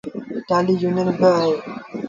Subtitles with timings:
[0.47, 1.53] ٽآلهيٚ يونيٚن با اهي